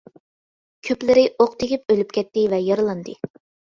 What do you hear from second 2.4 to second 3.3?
ۋە يارىلاندى.